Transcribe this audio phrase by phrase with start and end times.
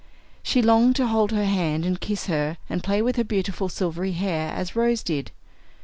[0.41, 4.13] She longed to hold her hand, and kiss her, and play with her beautiful silvery
[4.13, 5.29] hair, as Rose did.